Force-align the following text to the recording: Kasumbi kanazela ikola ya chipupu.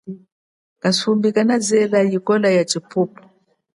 Kasumbi 0.81 1.29
kanazela 1.35 1.99
ikola 2.17 2.49
ya 2.57 2.63
chipupu. 2.69 3.21